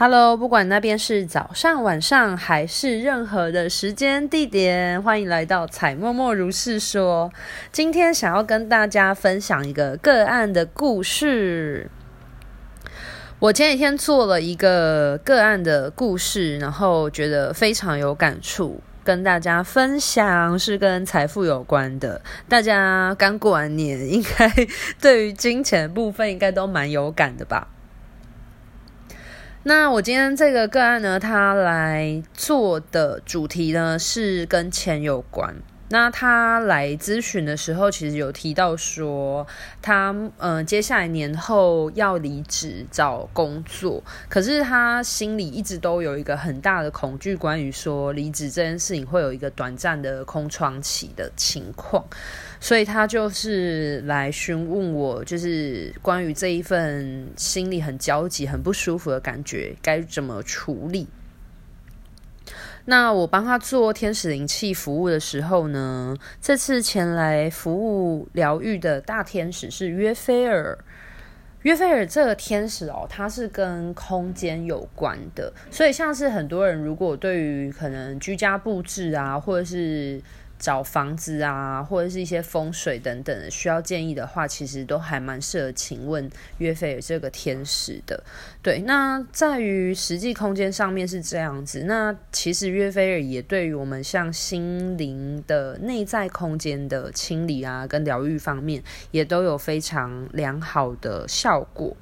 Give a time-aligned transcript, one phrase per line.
[0.00, 7.32] Hello，不管那边是早上、晚上还是任何的时间地点，欢迎来到彩默默如是说。
[7.72, 11.90] 今天想要跟大家分享一个个案的故事。
[13.40, 22.20] 我前几天做了一个个案的故事，然后觉得非常有感触，跟大家分享，是跟财富有关的。
[22.48, 24.48] 大家刚过完年，应该
[25.02, 27.66] 对于金钱部分应该都蛮有感的吧？
[29.64, 35.54] 那我今天这个个案呢，他来做的主题呢是跟钱有关。
[35.90, 39.46] 那他来咨询的时候，其实有提到说，
[39.80, 52.04] 他嗯、接下来年后要离职找工作，可是他心里一直都有一个很大的恐惧，关于说离职这件事情会有一个短暂的空窗期的情况，
[52.60, 61.06] 所以他就是来询问我，就是关于这一份心里很焦急、很不舒服的感觉该怎么处理。
[62.86, 70.78] 那我帮他做天使灵气服务的时候呢，这次前来服务疗愈的大天使是约菲尔。
[71.62, 80.22] 约菲尔这个天使哦，它是跟空间有关的，所以像是很多人如果对于可能居家布置啊，或者是
[80.58, 86.28] 找房子啊，或者是一些风水等等需要建议的话，其实都还蛮适合请问
[86.58, 88.22] 约菲尔这个天使的。
[88.62, 91.84] 对，那在于实际空间上面是这样子。
[91.84, 101.96] 那其实约菲尔也对于我们像心灵的内在空间的清理啊，跟疗愈方面，也都有非常良好的效果。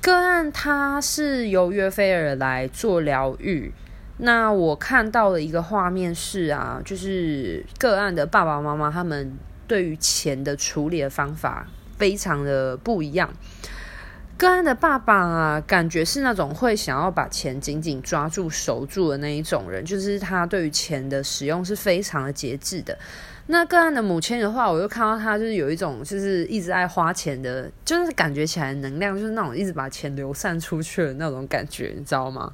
[0.00, 3.72] 个案它是由约菲尔来做疗愈。
[4.18, 11.66] 那我看到的一个画面是啊，就是个案的爸爸妈妈他们对于钱的处理的方法
[11.98, 13.32] 非常的不一样。
[14.36, 22.98] 个案的爸爸啊，感觉是那种会想要把钱紧紧抓住、守住的那一种人，就是他对于钱的使用是非常的节制的。
[23.46, 32.52] 那个案的母亲的话，我又看到他就是有一种就是一直爱花钱的，就是感觉起来能量就是那种一直把钱流散出去的那种感觉，你知道吗？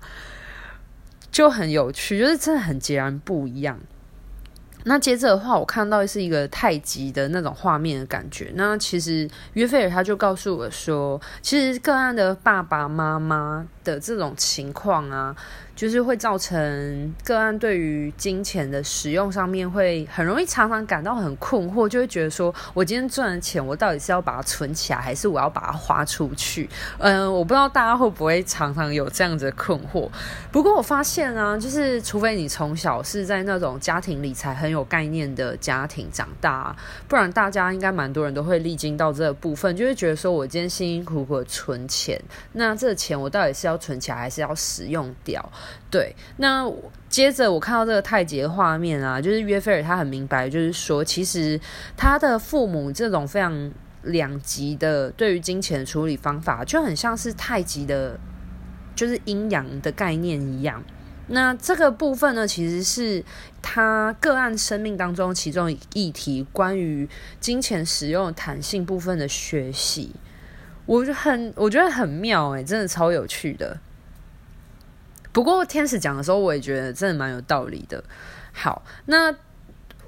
[1.38, 3.78] 就很有趣，就是真的很截然不一样。
[4.82, 8.50] 那接着的话，我看到是一个太极的那种画面的感觉。
[8.56, 15.32] 那其实约菲尔他就告诉我说，其实个案的爸爸妈妈的这种情况啊。
[15.78, 26.69] 就是会造成个案对于金钱的使用上面会很容易常常感到很困惑，就会觉得说，我今天赚的钱，我到底是要把它存起来，还是我要把它花出去？
[26.99, 30.09] 嗯，我不知道大家会不会常常有这样子的困惑。
[30.50, 36.75] 不过我发现啊，就是除非你从小是在那种家庭理财很有概念的家庭长大，
[37.06, 45.41] 不然大家应该蛮多人都会历经到这个部分，就会觉得说我今天辛辛苦苦的存钱，那这个钱我到底是要存起来，还是要使用掉？
[45.91, 46.71] 对，那
[47.09, 51.59] 接着我看到这个太极的画面啊，就是约菲尔他很明白，就是说，其实
[51.97, 58.19] 他的父母这种非常两极的对于金钱的处理方法，就很像是太极的，
[58.95, 60.84] 就是阴阳的概念一样。
[61.31, 63.23] 那这个部分呢，其实是
[63.61, 67.09] 他个案生命当中其中一题，关于
[67.39, 70.15] 金钱使用弹性部分的学习，
[70.87, 73.79] 我就很我觉得很妙诶，真的超有趣的。
[75.38, 78.03] 不过天使讲的时候，我也觉得真的蛮有道理的。
[78.53, 79.32] 好，那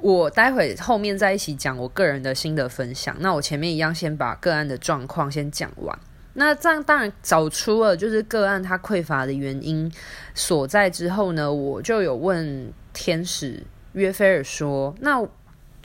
[0.00, 3.14] 我待会后面再一起讲我个人的心得分享。
[3.20, 5.96] 那我前面一样先把个案的状况先讲完。
[6.32, 9.88] 那这样当然找出了就是个案它匮乏的原因
[10.34, 13.62] 所在之后呢，我就有问天使
[13.92, 15.24] 约菲尔说：“那。”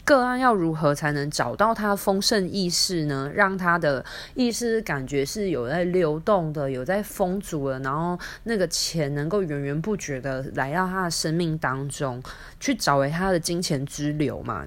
[0.06, 3.30] 个案要如何才能找到他丰盛意识呢？
[3.34, 4.06] 让他的
[4.36, 12.22] 意识感觉是有在流动的，有在丰足的，然后那个钱能够源源不绝的来到他的生命当中，
[12.60, 14.66] 去找回他的金钱之流嘛。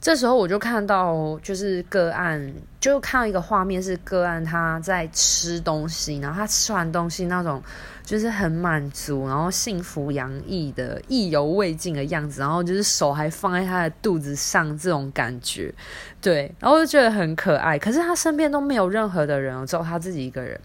[0.00, 7.62] 这时候我就看到，就是个案，就看到一个画面，是个案他在吃东西，然后他吃完东西那种
[8.02, 15.70] 就是很满足，然后幸福洋溢的意犹未尽的样子，然后就是手还放在他的肚子上，这种感觉，
[16.18, 17.78] 对，然后我就觉得很可爱。
[17.78, 20.58] 可是他身边都没有任何的人，只有他自己一个人。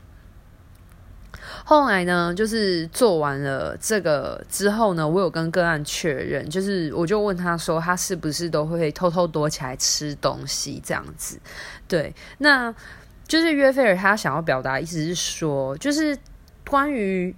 [1.67, 11.39] 后来呢，就是做完了这个之后呢，我有跟个案确认，就是我就问他说，他是不是都会偷偷躲起来吃东西这样子？
[11.88, 12.71] 对，那
[13.27, 16.15] 就是约菲尔他想要表达意思是说，就是
[16.69, 17.35] 关于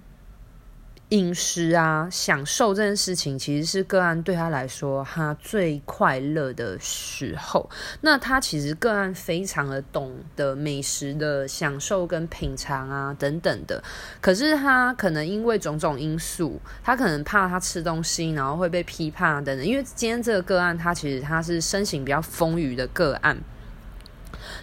[1.10, 7.68] 饮食啊，享受这件事情，其实是个案对他来说，他最快乐的时候。
[8.02, 13.82] 那他其实个案非常的懂得美食的享受跟品尝啊，等等的。
[14.20, 19.66] 可是他可能因为种种因素，他可能怕他吃东西，然后会被批判等等。
[19.66, 23.34] 因为今天这个个案，他其实他是身形比较丰腴的个案。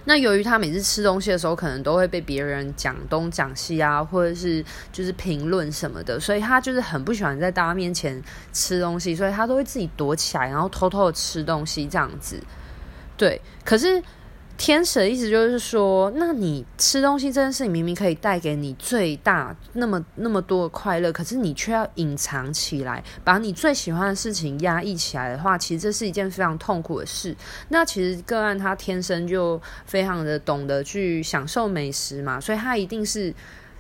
[0.05, 8.21] 那由于他每次吃东西的时候，可能都会被别人讲东讲西啊，或者是就是评论什么的，所以他就是很不喜欢在大家面前
[8.53, 12.39] 吃东西，所以他都会自己躲起来，然后偷偷的吃东西这样子。
[13.17, 14.01] 对，可是。
[14.57, 27.35] 天使的意思就是说，那你吃东西这件事情明明可以带给你最大那么那么多的快乐，可是你却要隐藏起来，把你最喜欢的事情压抑起来的话，其实这是一件非常痛苦的事。
[27.69, 33.33] 那其实个案他天生就非常的懂得去享受美食嘛，所以他一定是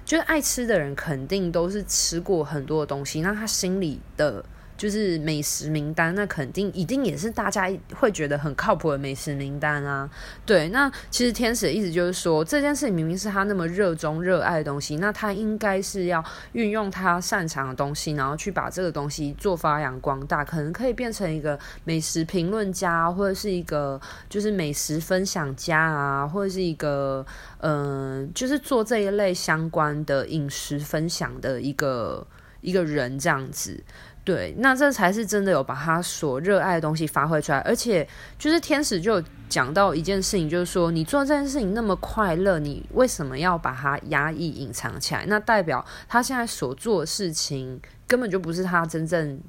[0.03, 4.43] 就是爱吃的人，肯定都是吃过很多的东西，那他心里的。
[4.77, 10.09] 就是美食名单，那肯定一定也是大家会觉得很靠谱的美食名单啊。
[10.45, 23.99] 对，那其实天使的意思就是说，这件事明明是他那么热衷热爱的东西，那他应该是要运用他擅长的东西，然后去把这个东西做发扬光大，可能可以变成一个美食评论家，或者是一个
[24.29, 27.25] 就是美食分享家啊，或者是一个
[27.59, 32.25] 嗯、就是做这一类相关的饮食分享的一个
[32.61, 33.83] 一个人这样子。
[34.25, 38.05] 对，那这才是真的有把他所热爱的东西发挥出来，而且
[38.39, 45.23] 就是天使就讲到一件事情，就是说你做这件事情那么快乐，你为什么要把它压抑隐藏起来？
[45.27, 49.39] 那代表他现在所做的事情根本就不是他真正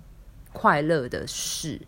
[0.52, 1.80] 快乐的事。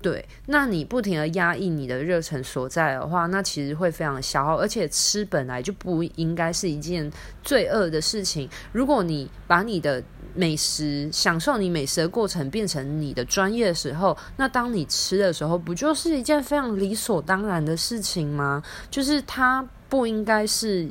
[0.00, 7.08] 对，那你不停的压抑你的热忱所在的话，那其实会非常消耗，而且吃本来就不应该是一件
[7.44, 8.50] 罪恶的事情。
[8.72, 10.02] 如果你把你的
[10.34, 18.62] 美食享受你美食的过程变成你的专业的时候，那当你吃的时候，不就是一件非常理所当然的事情吗？
[18.90, 20.88] 就是它不应该是。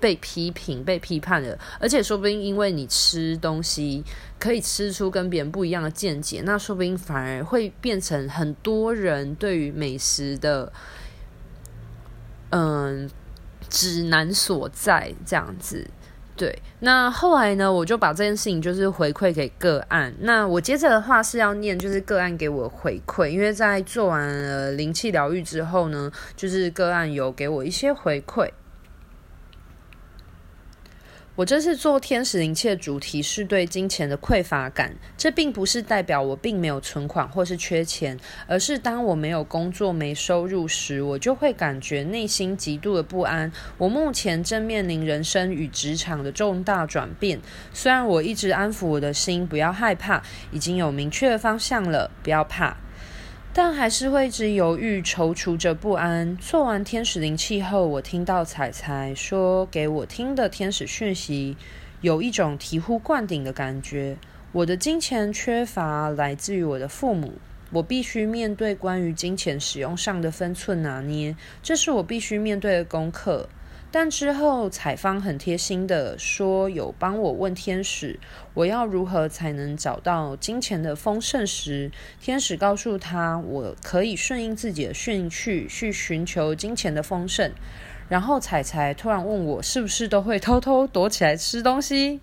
[0.00, 4.04] 被批评、被批判的，而且说不定因为你吃东西
[4.38, 10.72] 可以吃出跟别人不一样的见解，那说不定反而会变成很多人对于美食的
[12.50, 13.10] 嗯
[13.68, 15.84] 指南所在这样子。
[16.38, 20.14] 对，那后来呢，我就把这件事情就是回馈给个案。
[20.20, 28.48] 那我接着的话是要念，就是个案给我回馈，因为在做完了灵气疗愈之后呢，就是个案有给我一些回馈。
[31.38, 38.18] 我这次做天使灵切主题是对金钱的匮乏感，这并不是代表我并没有存款或是缺钱，
[38.48, 43.52] 而是当我没有工作、没收入时，我就会感觉内心极度的不安。
[43.76, 47.38] 我目前正面临人生与职场的重大转变，
[47.72, 50.20] 虽然我一直安抚我的心，不要害怕，
[50.50, 52.76] 已经有明确的方向了，不要怕。
[53.60, 56.36] 但还是会一直犹豫、踌躇着不安。
[56.36, 61.56] 做完天使灵气后，我听到彩彩说给我听的天使讯息，
[62.00, 64.16] 有一种醍醐灌顶的感觉。
[64.52, 67.32] 我的金钱缺乏来自于我的父母，
[67.72, 73.48] 我必须面对关于金钱使用上的分寸拿捏，这是我必须面对的功课。
[73.90, 78.20] 但之后，彩芳很贴心的说，有帮我问天使，
[78.52, 81.90] 我要如何才能找到金钱的丰盛时，
[82.20, 87.50] 天使告诉他，我可以顺应自己的兴趣去寻求金钱的丰盛。
[88.10, 92.20] 然后彩彩突然问我，是不是都会偷偷躲起来吃东西？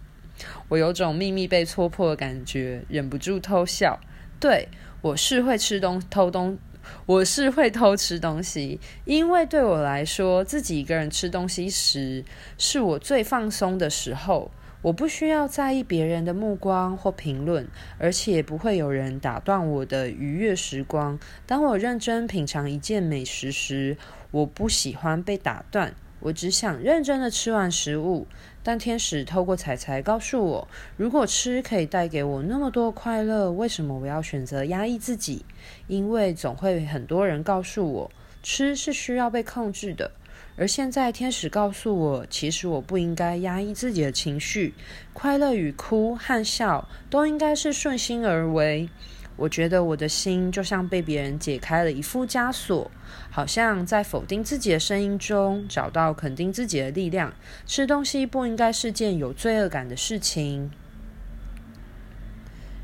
[0.67, 3.99] 我有种秘密被戳破的感觉，忍不住偷笑。
[4.39, 4.67] 对，
[5.01, 6.57] 我是会吃东偷东。
[7.05, 12.23] 我是会偷吃东西，因为对我来说，自己一个人吃东西时
[12.57, 14.51] 是我最放松的时候。
[14.81, 21.17] 我不需要在意别人的目光或评论，而且不会有人打断我的愉悦时光。
[21.47, 23.97] 当我认真品尝一件美食时，
[24.29, 25.95] 我不喜欢被打断。
[26.19, 28.27] 我只想认真的吃完食物，
[28.67, 30.67] 但天使透过彩彩告诉我，
[30.97, 35.45] 如果吃可以带给我那么多快乐，为什么我要选择压抑自己？
[35.85, 40.09] 因为总会很多人告诉我，吃是需要被控制的。
[40.57, 44.73] 而现在天使告诉我，其实我不应该压抑自己的情绪，
[45.13, 48.89] 快乐与哭和笑都应该是顺心而为。
[49.37, 52.89] 我觉得我的心就像被别人解开了一副枷锁，
[53.29, 57.33] 好像在否定自己的声音中找到肯定自己的力量。
[57.65, 60.71] 吃东西不应该是件有罪恶感的事情。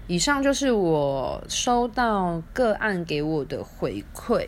[0.07, 4.47] 以上就是我收到个案给我的回馈。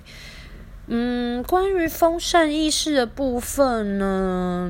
[0.87, 4.69] 嗯，关于丰盛意识的部分呢，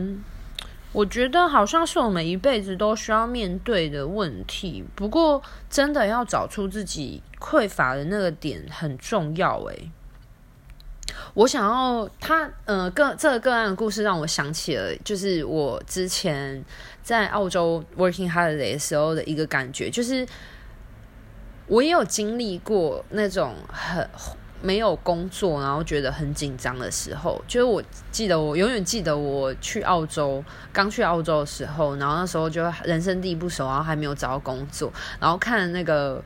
[0.94, 4.86] 我觉得好像是我们一辈子都需要面对的问题。
[4.96, 9.60] 不过，真的要找出自己匮乏的那个点很重要。
[9.64, 9.90] 诶，
[11.34, 16.64] 我想要他，呃，个这个个案的故事让我想起了，就是我之前
[17.02, 20.24] 在澳洲 working holiday 的时候的一个感觉，就是
[21.66, 24.08] 我也有经历过那种很。
[24.66, 30.42] 没有工作，然后觉得很紧张的时候，就是我记得，我永远记得我去澳洲，
[30.72, 34.90] 刚去澳洲的时候，然后那时候就人生地不熟，然后还没有找到工作，
[35.20, 36.24] 然后看那个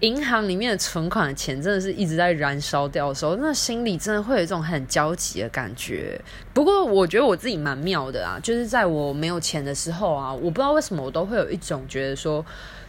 [0.00, 6.20] 银行里面的存款的钱，真的是一直在燃烧掉的时候，那心里真的会有一种很焦急的感觉。
[6.52, 12.44] 不过我觉得我自己蛮妙的啊，就是在我没有钱的时候啊，我不知道为什么我都会有一种觉得说。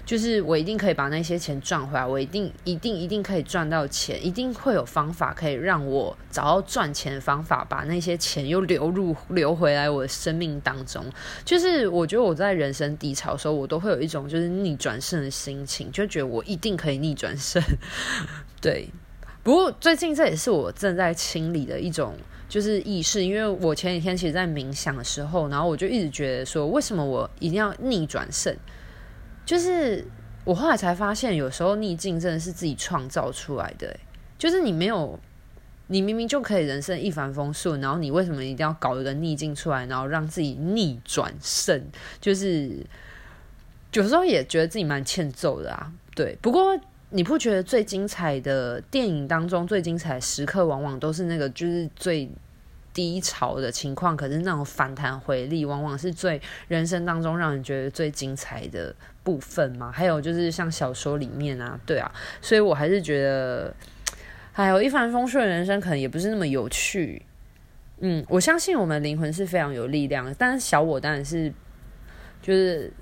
[0.05, 11.03] 就是我一定可以把那些钱赚回来，我一定一定一定可以赚到钱，一定会有方法可以让我找到赚钱的方法，把那些钱又流入流回来我的生命当中。
[11.43, 17.59] 就是我觉得我在人生低潮的时候，我都会有一种就是逆转胜的心情，就觉得我一定可以逆转胜。
[18.62, 18.88] 对，
[19.41, 22.15] 不过最近这也是我正在清理的一种
[22.47, 28.55] 就是意识，因为我前几天其实在冥想的时候，然后我就一直觉得说，为什么我一定要逆转胜？
[29.45, 30.03] 就是
[30.43, 33.95] 我后来才发现，有时候逆境真的是自己创造出来的。
[34.37, 35.17] 就是你没有，
[35.87, 41.81] 你明明就可以人生一帆风顺，然后你为什么一定要搞一个逆境出来，然后让自己逆转胜？
[42.19, 42.85] 就是
[43.93, 45.91] 有时候也觉得自己蛮欠揍的啊。
[46.13, 46.77] 对，不过
[47.11, 52.29] 你不觉得最精彩的电影当中最精彩的时刻，往往都是那个就是最
[52.95, 54.17] 低潮的情况？
[54.17, 58.95] 可是那种反弹回力，往往是最人生当中让人觉得最精彩的。
[59.25, 63.75] 部分嘛，还有就是像小说里面啊，对啊，所以我还是觉得，
[64.51, 67.19] 还有一帆风顺的人生可能也不是那么有趣。
[68.01, 71.51] 嗯，我相信我们灵魂是非常有力量的，但是小我当然是
[72.39, 72.93] 就是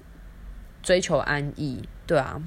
[0.82, 2.42] 追求安逸，对啊。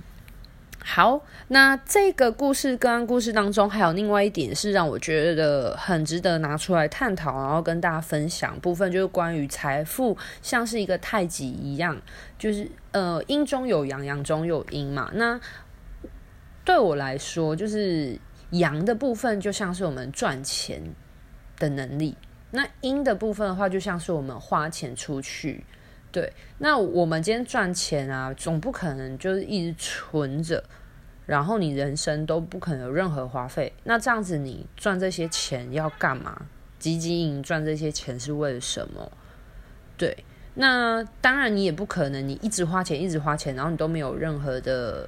[0.89, 12.01] 好，那这个故事个案故事当中，还有另外一点是让我觉得很值得拿出来探讨，然后跟大家分享部分，就是关于财富像是一个太极一样，
[12.39, 15.11] 就是呃阴中有阳，阳中有阴嘛。
[15.15, 15.39] 那
[16.65, 18.17] 对我来说，就是
[18.51, 20.81] 阳的部分就像是我们赚钱
[21.59, 22.17] 的能力，
[22.53, 25.67] 那阴的部分的话，就像是我们花钱出去。
[26.17, 30.65] 对，那我们今天赚钱啊，总不可能就是一直存着，
[31.27, 33.71] 然后你人生都不可能有任何花费。
[33.85, 36.47] 那这样子，你赚这些钱要干嘛？
[36.79, 39.13] 积极营赚这些钱是为了什么？
[39.99, 45.07] 对，那当然你也不可能，你一直花钱，一直花钱，然后你都没有任何的。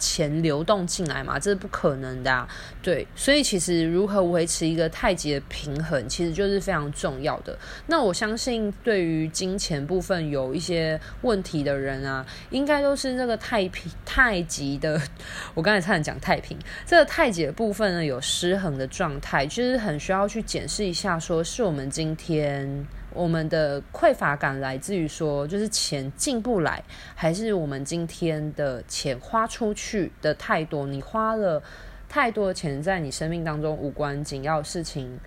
[0.00, 2.48] 钱流动进来嘛，这是不可能的啊。
[2.82, 7.56] 对，所以其实如何维持一个太极的平衡，其实就是非常重要的。
[7.86, 15.00] 那我相信，对于金钱部分有一些问题的人啊，应该都是这个太平太极的。
[15.54, 22.86] 我刚才差点讲太平，这个太极的部分呢，有失衡的状态，其实很需要去检视一下，说是我们今天。
[23.12, 26.82] 我们的匮乏感来自于说，就是钱进不来，
[27.14, 30.86] 还是我们今天的钱花出去的太多？
[30.86, 31.62] 你花了
[32.08, 35.18] 太多钱在你生命当中无关紧要事情，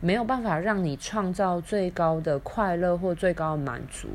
[0.00, 4.08] 没有办法让你创造最高的快乐或最高的满足。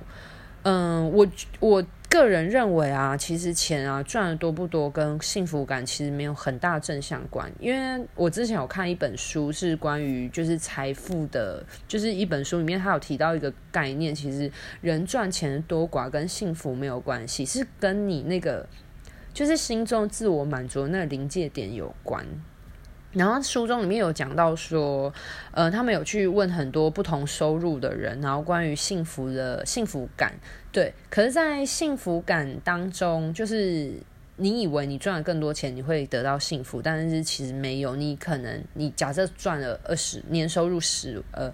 [0.64, 1.28] 嗯，我
[1.60, 1.84] 我。
[2.10, 7.52] 个人认为啊，其实钱啊赚的多不多跟幸福感其实没有很大正相关。
[7.60, 14.52] 因为我之前有看一本书，是关于就是财富的，就是一本书里面他有提到一个概念，其实
[14.82, 18.68] 人赚钱多寡跟幸福没有关系，是跟你那个
[19.32, 22.26] 就是心中自我满足那个临界点有关。
[23.14, 25.12] 然后书中里面有讲到说，
[25.52, 30.34] 呃，他们有去问很多不同收入的人，然后关于幸福的幸福感，
[30.72, 30.94] 对。
[31.10, 33.94] 可是，在幸福感当中，就是
[34.36, 37.96] 你以为你赚了更多钱，你会得到幸福，但是其实没有。
[37.96, 41.52] 你可能你假设赚了二十年收入十，呃。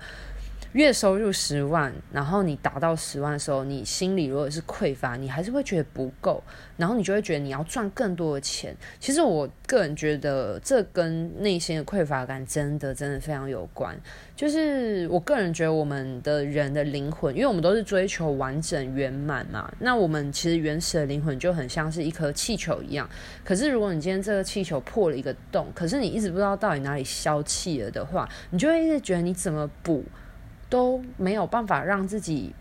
[0.75, 6.44] 月收入十万，然后你达到十万的时候，你心里如果是匮乏，你还是会觉得不够，
[6.75, 8.75] 然后你就会觉得你要赚更多的钱。
[9.00, 13.98] 其实我个人觉得，这跟内心的匮乏感真的真的非常有关。
[14.36, 23.10] 就是我个人觉得，我们的人的灵魂，因为我们都是追求完整圆满嘛，那我们其实原始的灵魂就很像是一颗气球一样。
[23.46, 30.03] 可是如果你今天这个气球破了一个洞，可是你一直不知道到底哪里消气了的话，你就会一直觉得你怎么补。
[30.75, 32.53] 都没有办法让自己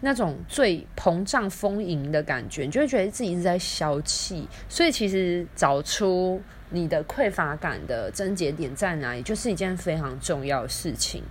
[0.00, 4.48] 那种最膨胀丰盈的感觉，你就会觉得自己一直在消气。
[4.68, 11.22] 所以，其实找出你的匮乏感的症结点在哪里，就是一件非常重要的事情。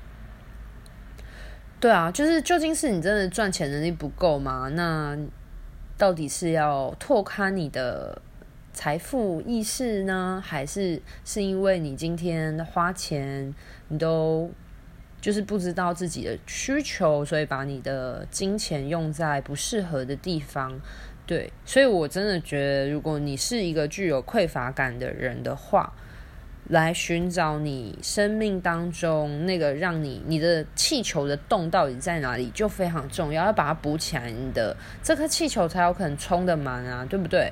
[1.81, 4.69] 对啊，就是究竟是你真的赚钱能力不够吗？
[4.73, 5.17] 那
[5.97, 8.21] 到底是要拓宽你的
[8.71, 13.53] 财富意识呢，还是是因为你今天花钱，
[13.89, 14.49] 你都
[15.19, 20.79] 就是不知道自己的需求，所以把你的金钱用在不适合的地方？
[21.25, 25.91] 对，所以我真的觉得，如果你是一个具有匮乏感的人的话，
[26.69, 37.51] 来寻找你生命当中那个让你你的气球的洞到底在哪里，就非常重要，要把它补起来，你的这颗气球才有可能充得满啊，对不对？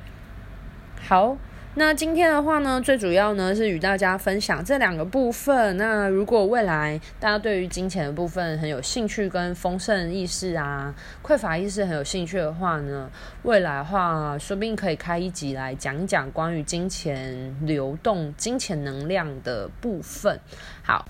[1.01, 1.37] 好。
[1.77, 5.75] 那今天的话呢，最主要呢是与大家分享这两个部分。
[5.75, 13.09] 那如果未来大家对于金钱的部分很有兴趣，跟丰盛意识啊、匮乏意识很有兴趣的话呢，
[13.43, 20.39] 未来话说不定可以开一集来讲讲关于金钱流动、金钱能量的部分。
[20.81, 21.05] 好，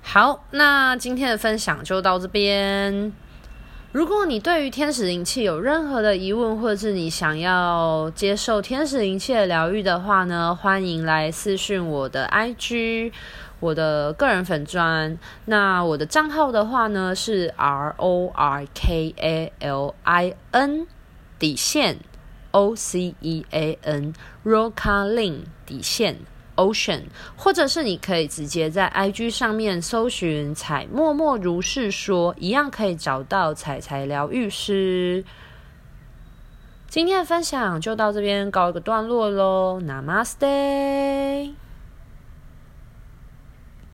[0.00, 3.12] 好，那今天的分享就到这边。
[3.94, 13.12] 如果你对于天使灵气有任何的疑问，或者是你想要接受天使灵气的疗愈的话呢，欢迎来私讯我的 IG，
[13.60, 15.16] 我的个人粉专。
[15.44, 20.88] 那我的账号的话呢是 R O R K A L I N
[21.38, 21.98] 底线
[22.50, 26.16] O C E A N，Rocaline 底线。
[26.56, 27.02] Ocean，
[27.36, 35.24] 或者是你可以直接在 IG 上面搜寻“彩默默如是说”，一样可以找到彩彩疗愈师。
[36.88, 41.63] 今天的分享就到这边告一个段落喽，Namaste。